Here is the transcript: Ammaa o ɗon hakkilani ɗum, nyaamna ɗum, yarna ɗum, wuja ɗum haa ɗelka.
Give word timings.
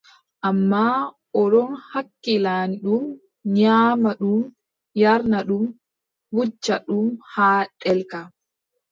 Ammaa 0.47 0.99
o 1.39 1.41
ɗon 1.51 1.71
hakkilani 1.89 2.75
ɗum, 2.83 3.03
nyaamna 3.55 4.11
ɗum, 4.19 4.41
yarna 5.01 5.37
ɗum, 5.47 5.65
wuja 6.35 6.75
ɗum 6.87 7.07
haa 7.33 7.61
ɗelka. 7.81 8.19